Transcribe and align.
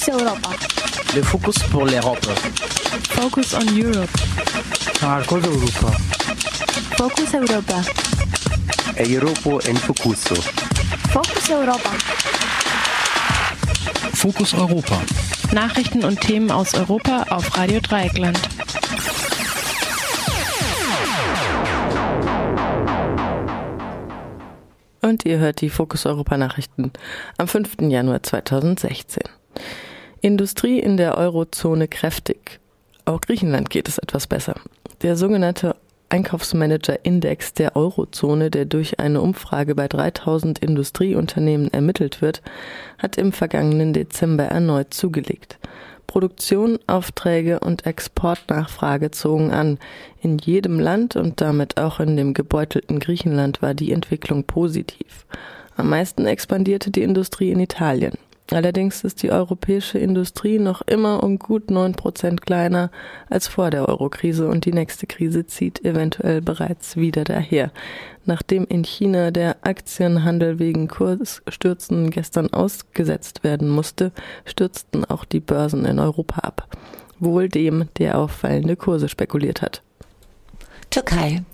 Focus 0.00 0.22
Europa. 0.22 0.50
Le 1.14 1.22
focus 1.22 1.58
pour 1.70 1.84
l'Europe. 1.84 2.24
Focus 3.10 3.52
on 3.52 3.66
Europe. 3.76 4.08
Marcos 5.02 5.44
Europa. 5.44 5.90
Focus 6.96 7.34
Europa. 7.34 7.82
Europa 8.96 9.68
en 9.68 9.76
Focuso. 9.76 10.34
Focus 11.10 11.50
Europa. 11.50 11.90
Fokus 14.14 14.54
Europa. 14.54 15.02
Nachrichten 15.52 16.02
und 16.04 16.18
Themen 16.22 16.50
aus 16.50 16.72
Europa 16.72 17.26
auf 17.28 17.58
Radio 17.58 17.80
Dreieckland. 17.80 18.40
Und 25.02 25.26
ihr 25.26 25.38
hört 25.38 25.60
die 25.60 25.68
Fokus 25.68 26.06
Europa 26.06 26.38
Nachrichten 26.38 26.90
am 27.36 27.48
5. 27.48 27.82
Januar 27.82 28.22
2016. 28.22 29.24
Industrie 30.22 30.78
in 30.78 30.98
der 30.98 31.16
Eurozone 31.16 31.88
kräftig. 31.88 32.60
Auch 33.06 33.22
Griechenland 33.22 33.70
geht 33.70 33.88
es 33.88 33.96
etwas 33.96 34.26
besser. 34.26 34.54
Der 35.00 35.16
sogenannte 35.16 35.76
Einkaufsmanager-Index 36.10 37.54
der 37.54 37.74
Eurozone, 37.74 38.50
der 38.50 38.66
durch 38.66 39.00
eine 39.00 39.22
Umfrage 39.22 39.74
bei 39.74 39.88
3000 39.88 40.58
Industrieunternehmen 40.58 41.72
ermittelt 41.72 42.20
wird, 42.20 42.42
hat 42.98 43.16
im 43.16 43.32
vergangenen 43.32 43.94
Dezember 43.94 44.44
erneut 44.44 44.92
zugelegt. 44.92 45.58
Produktion, 46.06 46.78
Aufträge 46.86 47.60
und 47.60 47.86
Exportnachfrage 47.86 49.12
zogen 49.12 49.52
an. 49.52 49.78
In 50.20 50.36
jedem 50.38 50.80
Land 50.80 51.16
und 51.16 51.40
damit 51.40 51.78
auch 51.78 51.98
in 51.98 52.16
dem 52.16 52.34
gebeutelten 52.34 52.98
Griechenland 52.98 53.62
war 53.62 53.72
die 53.72 53.92
Entwicklung 53.92 54.44
positiv. 54.44 55.24
Am 55.76 55.88
meisten 55.88 56.26
expandierte 56.26 56.90
die 56.90 57.04
Industrie 57.04 57.52
in 57.52 57.60
Italien. 57.60 58.18
Allerdings 58.52 59.04
ist 59.04 59.22
die 59.22 59.30
europäische 59.30 59.98
Industrie 59.98 60.58
noch 60.58 60.82
immer 60.82 61.22
um 61.22 61.38
gut 61.38 61.70
neun 61.70 61.92
Prozent 61.92 62.42
kleiner 62.42 62.90
als 63.28 63.46
vor 63.46 63.70
der 63.70 63.88
Eurokrise 63.88 64.48
und 64.48 64.64
die 64.64 64.72
nächste 64.72 65.06
Krise 65.06 65.46
zieht 65.46 65.84
eventuell 65.84 66.40
bereits 66.40 66.96
wieder 66.96 67.22
daher. 67.22 67.70
Nachdem 68.24 68.66
in 68.66 68.84
China 68.84 69.30
der 69.30 69.56
Aktienhandel 69.62 70.58
wegen 70.58 70.88
Kursstürzen 70.88 72.10
gestern 72.10 72.52
ausgesetzt 72.52 73.44
werden 73.44 73.68
musste, 73.68 74.10
stürzten 74.44 75.04
auch 75.04 75.24
die 75.24 75.40
Börsen 75.40 75.84
in 75.84 76.00
Europa 76.00 76.40
ab. 76.40 76.68
Wohl 77.20 77.48
dem, 77.48 77.88
der 77.98 78.18
auf 78.18 78.32
fallende 78.32 78.76
Kurse 78.76 79.08
spekuliert 79.08 79.62
hat. 79.62 79.82
Türkei. 80.90 81.44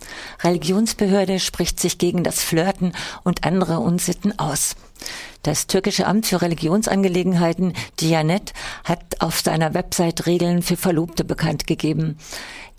Religionsbehörde 0.42 1.40
spricht 1.40 1.78
sich 1.78 1.98
gegen 1.98 2.24
das 2.24 2.42
Flirten 2.42 2.92
und 3.22 3.44
andere 3.44 3.80
Unsitten 3.80 4.38
aus. 4.38 4.76
Das 5.42 5.68
türkische 5.68 6.06
Amt 6.06 6.26
für 6.26 6.42
Religionsangelegenheiten, 6.42 7.72
Diyanet, 8.00 8.52
hat 8.82 9.20
auf 9.20 9.38
seiner 9.40 9.74
Website 9.74 10.26
Regeln 10.26 10.60
für 10.60 10.76
Verlobte 10.76 11.22
bekannt 11.22 11.68
gegeben. 11.68 12.18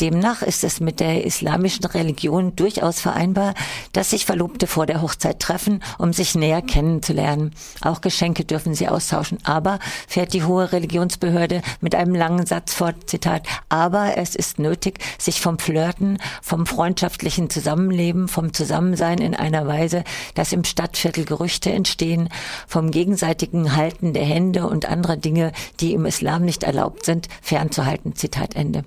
Demnach 0.01 0.43
ist 0.43 0.63
es 0.63 0.79
mit 0.79 0.99
der 0.99 1.25
islamischen 1.25 1.85
Religion 1.85 2.55
durchaus 2.55 2.99
vereinbar, 2.99 3.55
dass 3.93 4.11
sich 4.11 4.25
Verlobte 4.25 4.67
vor 4.67 4.85
der 4.85 5.01
Hochzeit 5.01 5.39
treffen, 5.39 5.81
um 5.97 6.13
sich 6.13 6.35
näher 6.35 6.61
kennenzulernen. 6.61 7.53
Auch 7.81 8.01
Geschenke 8.01 8.45
dürfen 8.45 8.75
sie 8.75 8.87
austauschen. 8.87 9.39
Aber, 9.43 9.79
fährt 10.07 10.33
die 10.33 10.43
hohe 10.43 10.71
Religionsbehörde 10.71 11.63
mit 11.81 11.95
einem 11.95 12.13
langen 12.13 12.45
Satz 12.45 12.73
fort, 12.73 13.09
Zitat, 13.09 13.47
aber 13.69 14.17
es 14.17 14.35
ist 14.35 14.59
nötig, 14.59 14.99
sich 15.17 15.41
vom 15.41 15.57
Flirten, 15.57 16.19
vom 16.43 16.67
freundschaftlichen 16.67 17.49
Zusammenleben, 17.49 18.27
vom 18.27 18.53
Zusammensein 18.53 19.17
in 19.17 19.33
einer 19.33 19.65
Weise, 19.65 20.03
dass 20.35 20.53
im 20.53 20.63
Stadtviertel 20.63 21.25
Gerüchte 21.25 21.71
entstehen, 21.71 22.06
vom 22.67 22.91
gegenseitigen 22.91 23.75
Halten 23.75 24.13
der 24.13 24.25
Hände 24.25 24.67
und 24.67 24.85
anderer 24.85 25.17
Dinge, 25.17 25.51
die 25.79 25.93
im 25.93 26.05
Islam 26.05 26.43
nicht 26.43 26.63
erlaubt 26.63 27.05
sind, 27.05 27.27
fernzuhalten. 27.41 28.15
Zitat 28.15 28.55
Ende. 28.55 28.83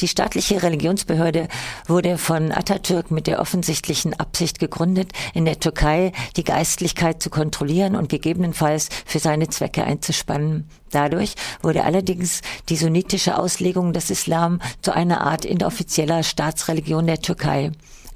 Die 0.00 0.08
staatliche 0.08 0.62
Religionsbehörde 0.62 1.48
wurde 1.86 2.16
von 2.16 2.52
Atatürk 2.52 3.10
mit 3.10 3.26
der 3.26 3.38
offensichtlichen 3.38 4.18
Absicht 4.18 4.58
gegründet, 4.58 5.12
in 5.34 5.44
der 5.44 5.60
Türkei 5.60 6.12
die 6.36 6.44
Geistlichkeit 6.44 7.22
zu 7.22 7.28
kontrollieren 7.28 7.96
und 7.96 8.08
gegebenenfalls 8.08 8.88
für 9.04 9.18
seine 9.18 9.48
Zwecke 9.48 9.84
einzuspannen. 9.84 10.70
Dadurch 10.90 11.34
wurde 11.60 11.84
allerdings 11.84 12.40
die 12.70 12.76
sunnitische 12.76 13.38
Auslegung 13.38 13.92
des 13.92 14.10
Islam 14.10 14.60
zu 14.80 14.92
einer 14.92 15.20
Art 15.20 15.44
inoffizieller 15.44 16.22
Staatsreligion 16.22 17.06
der 17.06 17.20
Türkei. 17.20 17.70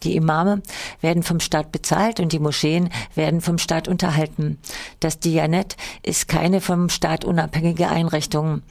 Die 0.04 0.16
Imame 0.16 0.62
werden 1.00 1.22
vom 1.22 1.41
Staat 1.41 1.72
bezahlt 1.72 2.20
und 2.20 2.32
die 2.32 2.38
Moscheen 2.38 2.91
werden 3.15 3.41
vom 3.41 3.59
Staat 3.59 3.88
unterhalten. 3.88 4.59
Das 5.00 5.19
Dianet 5.19 5.76
ist 6.03 6.28
keine 6.28 6.60
vom 6.60 6.91
Staat 6.91 7.25
unabhängige 7.25 7.88
Einrichtung. 7.88 8.62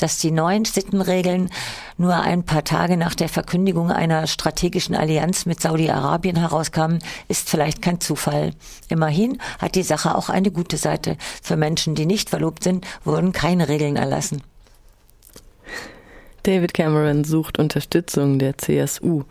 Dass 0.00 0.18
die 0.18 0.30
neuen 0.30 0.64
Sittenregeln 0.64 1.50
nur 1.96 2.14
ein 2.14 2.44
paar 2.44 2.62
Tage 2.62 2.96
nach 2.96 3.16
der 3.16 3.28
Verkündigung 3.28 3.90
einer 3.90 4.26
strategischen 4.28 4.94
Allianz 4.94 5.44
mit 5.44 5.60
Saudi-Arabien 5.60 6.36
herauskamen, 6.36 7.00
ist 7.26 7.50
vielleicht 7.50 7.82
kein 7.82 8.00
Zufall. 8.00 8.52
Immerhin 8.88 9.40
hat 9.58 9.74
die 9.74 9.82
Sache 9.82 10.14
auch 10.14 10.28
eine 10.28 10.52
gute 10.52 10.76
Seite. 10.76 11.16
Für 11.42 11.56
Menschen, 11.56 11.96
die 11.96 12.06
nicht 12.06 12.30
verlobt 12.30 12.62
sind, 12.62 12.86
wurden 13.04 13.32
keine 13.32 13.68
Regeln 13.68 13.96
erlassen. 13.96 14.42
David 16.48 16.72
Cameron 16.72 17.24
sucht 17.24 17.58
Unterstützung 17.58 18.38
der 18.38 18.56
CSU. 18.56 19.24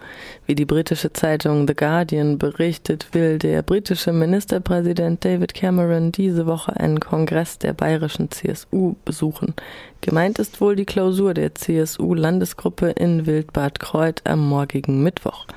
Wie 0.45 0.53
die 0.53 0.65
britische 0.65 1.11
Zeitung 1.11 1.67
The 1.67 1.73
Guardian 1.73 2.37
berichtet, 2.37 3.07
will 3.11 3.39
der 3.39 3.63
britische 3.63 4.13
Ministerpräsident 4.13 5.25
David 5.25 5.55
Cameron 5.55 6.11
diese 6.11 6.45
Woche 6.45 6.79
einen 6.79 6.99
Kongress 6.99 7.57
der 7.57 7.73
bayerischen 7.73 8.29
CSU 8.29 8.93
besuchen. 9.03 9.55
Gemeint 10.01 10.37
ist 10.37 10.61
wohl 10.61 10.75
die 10.75 10.85
Klausur 10.85 11.33
der 11.33 11.55
CSU-Landesgruppe 11.55 12.91
in 12.91 13.25
Wildbad 13.25 13.79
Kreuth 13.79 14.21
am 14.25 14.47
morgigen 14.47 15.01
Mittwoch. 15.01 15.47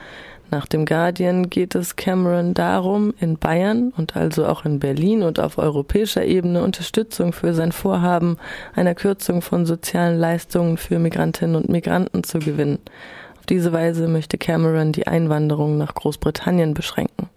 Nach 0.51 0.67
dem 0.67 0.85
Guardian 0.85 1.49
geht 1.49 1.77
es 1.77 1.95
Cameron 1.95 2.55
darum, 2.55 3.15
in 3.21 3.39
Bayern 3.39 3.93
und 3.97 4.17
also 4.17 4.47
auch 4.47 4.65
in 4.65 4.81
Berlin 4.81 5.23
und 5.23 5.39
auf 5.39 5.59
europäischer 5.59 6.25
Ebene 6.25 6.65
Unterstützung 6.65 7.33
für 7.33 7.55
sein 7.55 7.71
Vorhaben 7.71 8.37
einer 8.75 8.97
Kürzung 8.97 9.43
von 9.43 9.65
sozialen 9.65 10.19
Leistungen 10.19 10.77
für 10.77 10.99
Migrantinnen 10.99 11.55
und 11.55 11.69
Migranten 11.69 12.25
zu 12.25 12.41
gewinnen. 12.41 12.81
Auf 13.39 13.47
diese 13.47 13.73
Weise 13.73 14.09
möchte 14.09 14.39
Cameron 14.39 14.91
die 14.91 15.07
Einwanderung 15.07 15.79
nach 15.79 15.95
Großbritannien 15.95 16.75
beschränken. 16.75 17.29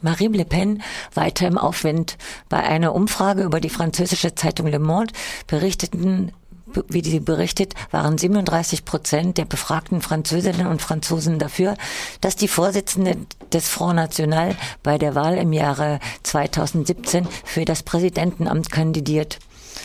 Marine 0.00 0.38
Le 0.38 0.44
Pen 0.46 0.82
weiter 1.12 1.46
im 1.46 1.58
Aufwind. 1.58 2.16
Bei 2.48 2.62
einer 2.62 2.94
Umfrage 2.94 3.42
über 3.42 3.60
die 3.60 3.70
französische 3.70 4.34
Zeitung 4.34 4.66
Le 4.66 4.78
Monde 4.78 5.12
berichteten 5.46 6.32
wie 6.88 7.02
sie 7.02 7.20
berichtet, 7.20 7.74
waren 7.90 8.18
37 8.18 8.84
Prozent 8.84 9.38
der 9.38 9.44
befragten 9.44 10.00
Französinnen 10.00 10.66
und 10.66 10.82
Franzosen 10.82 11.38
dafür, 11.38 11.76
dass 12.20 12.36
die 12.36 12.48
Vorsitzende 12.48 13.16
des 13.52 13.68
Front 13.68 13.96
National 13.96 14.54
bei 14.82 14.98
der 14.98 15.14
Wahl 15.14 15.36
im 15.38 15.52
Jahre 15.52 16.00
2017 16.22 17.26
für 17.44 17.64
das 17.64 17.82
Präsidentenamt 17.82 18.70
kandidiert. 18.70 19.38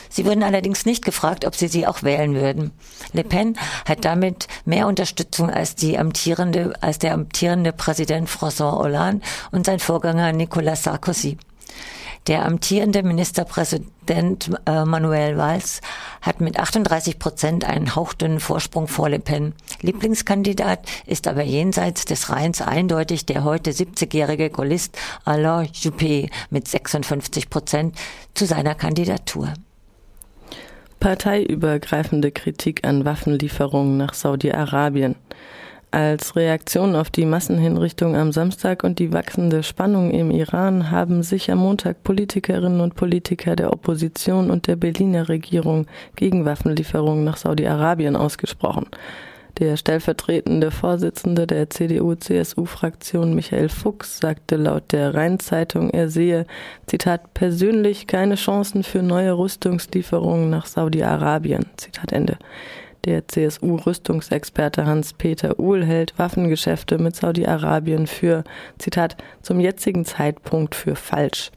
Sie 0.10 0.26
wurden 0.26 0.44
allerdings 0.44 0.86
nicht 0.86 1.06
gefragt, 1.06 1.46
ob 1.46 1.56
sie 1.56 1.68
sie 1.68 1.88
auch 1.88 2.04
wählen 2.04 2.36
würden. 2.36 2.72
Le 3.14 3.24
Pen 3.24 3.58
hat 3.88 4.04
damit 4.06 4.48
mehr 4.66 4.88
Unterstützung 4.88 5.50
als 5.50 5.76
die 5.76 5.98
amtierende, 5.98 6.74
als 6.82 7.00
der 7.00 7.14
amtierende 7.14 7.72
Präsident 7.72 8.30
François 8.30 8.78
Hollande 8.78 9.26
und 9.52 9.66
sein 9.66 9.80
Vorgänger 9.80 10.34
Nicolas 10.34 10.84
Sarkozy. 10.84 11.38
Der 12.28 12.46
amtierende 12.46 13.02
Ministerpräsident 13.02 14.52
äh, 14.68 14.86
Manuel 14.86 15.38
Valls 15.38 15.82
hat 16.22 16.40
mit 16.40 16.60
38 16.60 17.18
Prozent 17.18 17.66
einen 17.66 17.96
hauchdünnen 17.96 18.40
Vorsprung 18.40 18.88
vor 18.88 19.10
Le 19.10 19.18
Pen. 19.18 19.54
Lieblingskandidat 19.82 20.80
ist 21.08 21.28
aber 21.28 21.42
jenseits 21.42 22.06
des 22.06 22.30
Rheins 22.30 22.62
eindeutig 22.62 23.26
der 23.26 23.44
heute 23.44 23.72
70-jährige 23.72 24.52
Gaullist 24.52 24.98
Alain 25.26 25.68
Juppé 25.70 26.30
mit 26.52 26.68
56 26.68 27.50
Prozent 27.50 27.96
zu 28.36 28.46
seiner 28.46 28.76
Kandidatur. 28.76 29.54
Parteiübergreifende 31.00 32.32
Kritik 32.32 32.86
an 32.86 33.04
Waffenlieferungen 33.04 33.98
nach 33.98 34.14
Saudi-Arabien. 34.14 35.16
Als 35.94 36.38
Reaktion 36.38 36.96
auf 36.96 37.10
die 37.10 37.26
Massenhinrichtung 37.26 38.16
am 38.16 38.32
Samstag 38.32 38.86
und 38.86 38.98
die 38.98 39.12
wachsende 39.12 39.62
Spannung 39.62 40.12
im 40.12 40.32
Iran 40.32 40.90
haben 40.90 41.22
sich 41.22 41.52
am 41.52 41.58
Montag 41.58 42.02
Politikerinnen 42.04 42.80
und 42.80 42.96
Politiker 42.96 43.58
der 43.58 43.74
Opposition 43.74 44.52
und 44.52 44.68
der 44.68 44.78
Berliner 44.78 45.28
Regierung 45.28 45.88
gegen 46.16 46.46
Waffenlieferungen 46.46 47.26
nach 47.26 47.36
Saudi-Arabien 47.36 48.16
ausgesprochen. 48.16 48.86
Der 49.60 49.76
stellvertretende 49.76 50.72
Vorsitzende 50.72 51.46
der 51.46 51.70
CDU-CSU-Fraktion 51.70 53.36
Michael 53.36 53.68
Fuchs 53.68 54.20
sagte 54.20 54.56
laut 54.56 54.94
der 54.94 55.14
Rheinzeitung, 55.14 55.90
er 55.90 56.10
sehe, 56.10 56.46
Zitat, 56.88 57.34
persönlich 57.34 58.08
keine 58.08 58.36
Chancen 58.36 58.84
für 58.84 59.04
neue 59.04 59.38
Rüstungslieferungen 59.38 60.50
nach 60.50 60.68
Saudi-Arabien. 60.68 61.66
Zitat 61.76 62.14
Ende. 62.14 62.38
Der 63.06 63.28
CSU-Rüstungsexperte 63.28 64.86
Hans-Peter 64.86 65.60
Uhl 65.60 65.84
hält 65.84 66.18
Waffengeschäfte 66.20 67.00
mit 67.00 67.16
Saudi-Arabien 67.16 68.06
für, 68.06 68.44
Zitat, 68.78 69.18
zum 69.42 69.60
jetzigen 69.60 70.06
Zeitpunkt 70.06 70.76
für 70.76 70.96
falsch. 70.96 71.52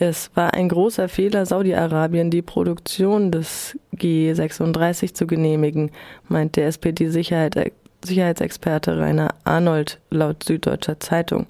Es 0.00 0.30
war 0.34 0.54
ein 0.54 0.68
großer 0.68 1.08
Fehler, 1.08 1.46
Saudi-Arabien 1.46 2.30
die 2.30 2.42
Produktion 2.42 3.30
des 3.30 3.76
G36 3.96 5.14
zu 5.14 5.26
genehmigen, 5.26 5.90
meint 6.28 6.56
der 6.56 6.66
SPD-Sicherheit 6.66 7.72
Sicherheitsexperte 8.04 8.96
Rainer 8.96 9.34
Arnold 9.42 9.98
laut 10.10 10.44
Süddeutscher 10.44 11.00
Zeitung. 11.00 11.46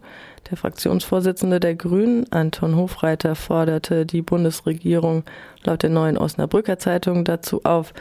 Der 0.51 0.57
Fraktionsvorsitzende 0.57 1.61
der 1.61 1.75
Grünen, 1.75 2.25
Anton 2.33 2.75
Hofreiter, 2.75 3.35
forderte 3.35 4.07
die 4.07 4.23
Bundesregierung 4.23 5.25
laut 5.65 5.83
der 5.83 5.91
neuen 5.91 6.17
Osnabrücker 6.17 6.79
Zeitung 6.79 7.25
dazu 7.25 7.61
auf, 7.65 7.93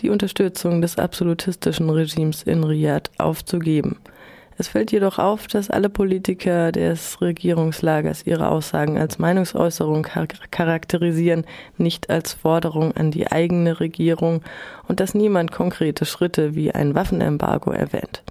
die 0.00 0.10
Unterstützung 0.10 0.80
des 0.80 0.98
absolutistischen 0.98 1.90
Regimes 1.90 2.42
in 2.42 2.64
Riyadh 2.64 3.10
aufzugeben. 3.18 3.96
Es 4.56 4.68
fällt 4.68 4.92
jedoch 4.92 5.18
auf, 5.18 5.48
dass 5.48 5.68
alle 5.68 5.88
Politiker 5.88 6.70
des 6.70 7.20
Regierungslagers 7.20 8.24
ihre 8.24 8.48
Aussagen 8.48 8.98
als 8.98 9.18
Meinungsäußerung 9.18 10.06
charakterisieren, 10.50 11.44
nicht 11.76 12.08
als 12.08 12.34
Forderung 12.34 12.92
an 12.92 13.10
die 13.10 13.30
eigene 13.32 13.80
Regierung 13.80 14.42
und 14.86 15.00
dass 15.00 15.14
niemand 15.14 15.50
konkrete 15.50 16.04
Schritte 16.04 16.54
wie 16.54 16.70
ein 16.70 16.94
Waffenembargo 16.94 17.72
erwähnt. 17.72 18.22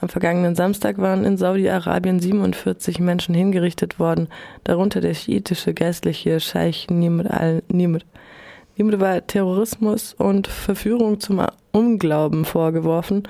Am 0.00 0.08
vergangenen 0.08 0.56
Samstag 0.56 0.98
waren 0.98 1.24
in 1.24 1.36
Saudi-Arabien 1.36 2.18
47 2.18 2.98
Menschen 2.98 3.34
hingerichtet 3.34 3.98
worden, 4.00 4.28
darunter 4.64 5.00
der 5.00 5.14
schiitische 5.14 5.74
geistliche 5.74 6.40
Scheich 6.40 6.88
Nimr 6.90 7.30
al-Nimr. 7.30 8.00
Nimr 8.76 9.00
war 9.00 9.26
Terrorismus 9.26 10.14
und 10.14 10.46
Verführung 10.46 11.20
zum 11.20 11.46
Unglauben 11.72 12.44
vorgeworfen 12.44 13.24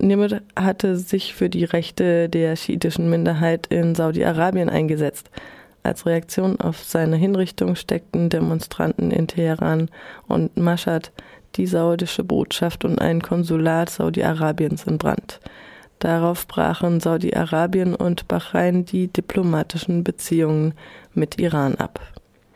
Nimr 0.00 0.42
hatte 0.56 0.96
sich 0.96 1.34
für 1.34 1.48
die 1.48 1.64
Rechte 1.64 2.28
der 2.28 2.54
schiitischen 2.54 3.10
Minderheit 3.10 3.66
in 3.66 3.96
Saudi-Arabien 3.96 4.70
eingesetzt. 4.70 5.30
Als 5.82 6.06
Reaktion 6.06 6.60
auf 6.60 6.84
seine 6.84 7.16
Hinrichtung 7.16 7.74
steckten 7.74 8.28
Demonstranten 8.28 9.10
in 9.10 9.26
Teheran 9.26 9.90
und 10.28 10.56
Mashhad 10.56 11.10
die 11.56 11.66
saudische 11.66 12.22
Botschaft 12.22 12.84
und 12.84 13.00
ein 13.00 13.22
Konsulat 13.22 13.90
Saudi-Arabiens 13.90 14.84
in 14.84 14.98
Brand. 14.98 15.40
Darauf 15.98 16.46
brachen 16.46 17.00
Saudi-Arabien 17.00 17.96
und 17.96 18.28
Bahrain 18.28 18.84
die 18.84 19.08
diplomatischen 19.08 20.04
Beziehungen 20.04 20.74
mit 21.12 21.40
Iran 21.40 21.74
ab. 21.74 22.00